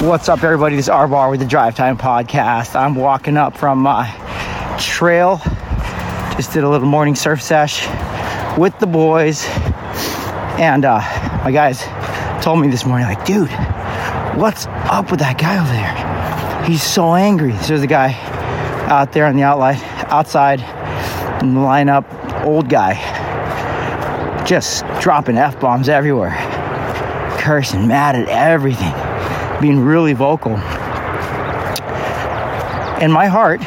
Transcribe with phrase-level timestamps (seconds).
[0.00, 0.76] What's up, everybody?
[0.76, 2.76] This is R Bar with the Drive Time Podcast.
[2.76, 4.06] I'm walking up from my
[4.78, 5.40] trail.
[6.36, 7.88] Just did a little morning surf sesh
[8.56, 9.44] with the boys.
[10.58, 11.00] And uh,
[11.42, 11.82] my guys
[12.44, 13.50] told me this morning, like, dude,
[14.38, 16.64] what's up with that guy over there?
[16.66, 17.52] He's so angry.
[17.58, 18.12] So there's a guy
[18.88, 20.60] out there on the outline, outside
[21.42, 22.94] in the lineup, old guy,
[24.48, 26.34] just dropping F bombs everywhere,
[27.38, 28.94] cursing, mad at everything,
[29.60, 30.56] being really vocal.
[33.02, 33.60] And my heart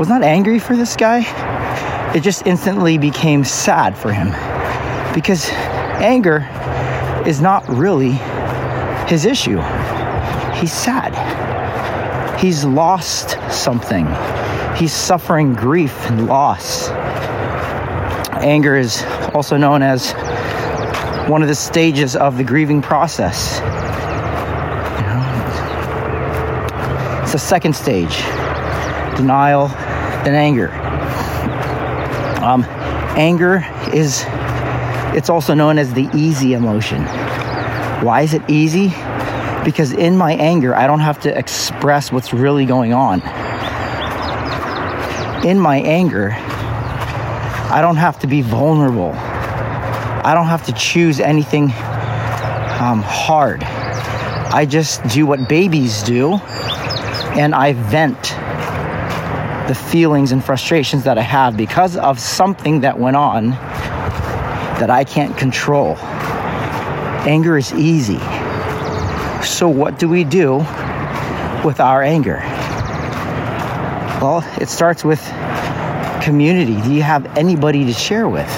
[0.00, 1.20] was not angry for this guy,
[2.16, 4.28] it just instantly became sad for him
[5.14, 5.50] because
[6.00, 6.48] anger
[7.26, 8.12] is not really
[9.08, 9.60] his issue.
[10.54, 11.12] He's sad.
[12.40, 14.06] He's lost something.
[14.74, 16.88] He's suffering grief and loss.
[18.46, 19.02] Anger is
[19.34, 20.12] also known as
[21.28, 23.60] one of the stages of the grieving process.
[27.24, 28.14] It's the second stage
[29.16, 29.66] denial,
[30.22, 30.70] then anger.
[32.40, 32.64] Um,
[33.16, 34.24] anger is
[35.16, 37.02] it's also known as the easy emotion.
[38.04, 38.90] Why is it easy?
[39.64, 43.22] Because in my anger, I don't have to express what's really going on.
[45.44, 46.36] In my anger,
[47.76, 49.12] I don't have to be vulnerable.
[49.12, 53.62] I don't have to choose anything um, hard.
[53.62, 56.40] I just do what babies do
[57.36, 58.22] and I vent
[59.68, 65.04] the feelings and frustrations that I have because of something that went on that I
[65.04, 65.96] can't control.
[67.28, 68.20] Anger is easy.
[69.44, 70.64] So, what do we do
[71.62, 72.38] with our anger?
[74.22, 75.20] Well, it starts with
[76.26, 76.74] community.
[76.82, 78.50] Do you have anybody to share with?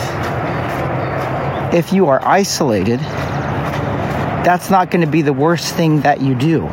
[1.75, 6.67] If you are isolated, that's not going to be the worst thing that you do.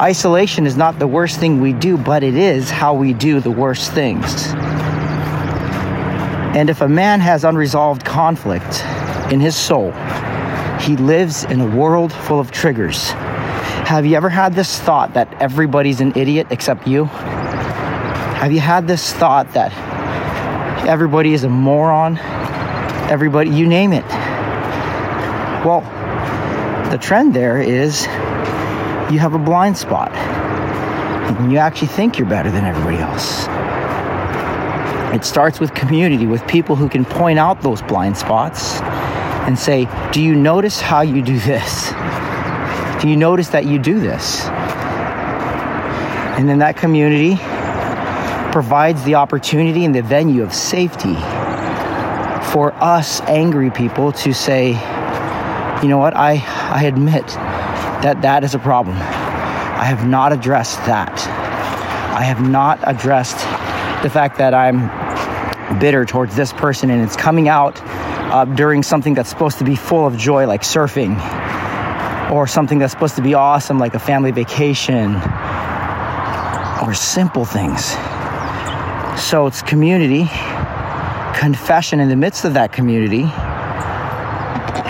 [0.00, 3.52] Isolation is not the worst thing we do, but it is how we do the
[3.52, 4.48] worst things.
[6.56, 8.82] And if a man has unresolved conflict
[9.32, 9.92] in his soul,
[10.80, 13.10] he lives in a world full of triggers.
[13.86, 17.08] Have you ever had this thought that everybody's an idiot except you?
[18.38, 19.72] Have you had this thought that
[20.86, 22.18] everybody is a moron?
[23.10, 24.06] Everybody, you name it.
[25.64, 25.80] Well,
[26.92, 28.02] the trend there is
[29.10, 30.12] you have a blind spot.
[30.14, 33.48] And you actually think you're better than everybody else.
[35.12, 38.80] It starts with community, with people who can point out those blind spots
[39.48, 41.90] and say, Do you notice how you do this?
[43.02, 44.44] Do you notice that you do this?
[46.38, 47.36] And then that community
[48.52, 51.14] provides the opportunity and the venue of safety
[52.52, 54.68] for us angry people to say,
[55.82, 56.42] you know what, I,
[56.72, 58.96] I admit that that is a problem.
[58.96, 61.12] I have not addressed that.
[62.16, 63.36] I have not addressed
[64.02, 69.14] the fact that I'm bitter towards this person and it's coming out uh, during something
[69.14, 71.16] that's supposed to be full of joy, like surfing,
[72.30, 75.14] or something that's supposed to be awesome, like a family vacation,
[76.82, 77.94] or simple things.
[79.18, 80.24] So it's community,
[81.34, 83.24] confession in the midst of that community.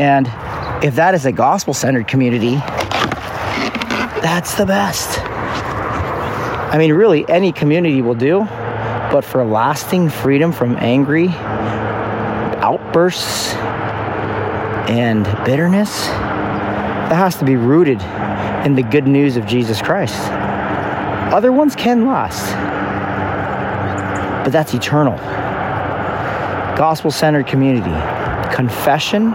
[0.00, 0.28] And
[0.84, 2.54] if that is a gospel centered community,
[4.20, 5.18] that's the best.
[5.20, 8.44] I mean, really, any community will do,
[9.10, 11.28] but for lasting freedom from angry
[12.60, 13.54] outbursts
[14.88, 18.00] and bitterness, that has to be rooted
[18.66, 20.30] in the good news of Jesus Christ.
[21.32, 22.54] Other ones can last,
[24.48, 25.14] but that's eternal.
[26.74, 27.90] Gospel centered community,
[28.56, 29.34] confession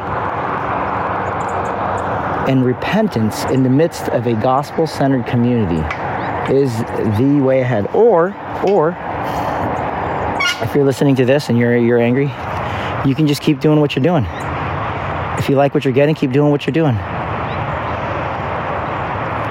[2.50, 5.78] and repentance in the midst of a gospel centered community
[6.52, 6.76] is
[7.20, 7.86] the way ahead.
[7.94, 8.36] Or,
[8.68, 8.98] or,
[10.68, 12.32] if you're listening to this and you're, you're angry,
[13.08, 14.26] you can just keep doing what you're doing.
[15.38, 16.96] If you like what you're getting, keep doing what you're doing.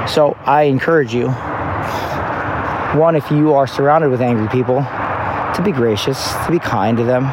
[0.08, 1.32] So I encourage you
[2.98, 4.84] one, if you are surrounded with angry people,
[5.56, 7.24] to be gracious, to be kind to them.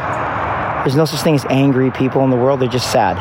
[0.83, 3.17] There's no such thing as angry people in the world, they're just sad.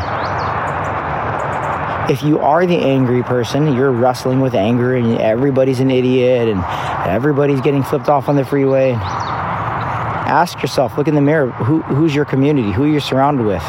[2.10, 6.64] If you are the angry person, you're wrestling with anger and everybody's an idiot and
[7.06, 8.92] everybody's getting flipped off on the freeway.
[8.92, 12.72] Ask yourself, look in the mirror, who, who's your community?
[12.72, 13.62] Who are you surrounded with?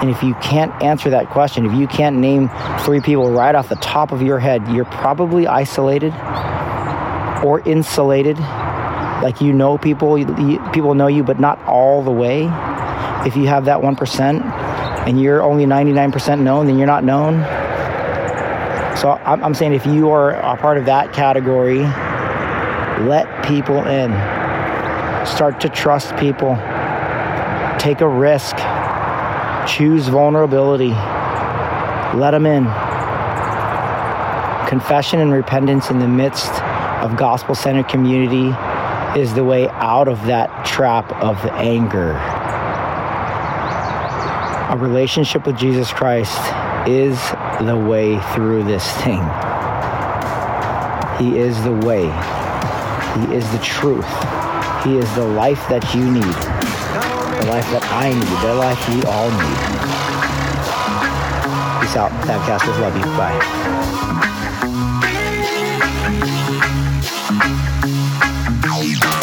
[0.00, 2.50] And if you can't answer that question, if you can't name
[2.80, 6.14] three people right off the top of your head, you're probably isolated
[7.44, 8.38] or insulated.
[9.22, 10.16] Like you know people,
[10.72, 12.44] people know you, but not all the way.
[13.26, 14.68] If you have that 1%,
[15.08, 17.42] and you're only 99% known, then you're not known.
[18.94, 21.78] So I'm, I'm saying if you are a part of that category,
[23.06, 24.10] let people in.
[25.26, 26.56] Start to trust people.
[27.78, 28.56] Take a risk.
[29.66, 30.90] Choose vulnerability.
[32.18, 32.64] Let them in.
[34.68, 36.52] Confession and repentance in the midst
[37.02, 38.50] of gospel centered community
[39.16, 42.12] is the way out of that trap of anger.
[44.70, 46.38] A relationship with Jesus Christ
[46.86, 47.18] is
[47.60, 49.22] the way through this thing.
[51.18, 52.06] He is the way.
[53.16, 54.06] He is the truth.
[54.84, 59.02] He is the life that you need, the life that I need, the life we
[59.04, 59.58] all need.
[61.80, 62.78] Peace out, FABcasters.
[62.80, 63.02] Love you.
[63.16, 63.38] Bye.
[68.78, 69.17] Bye.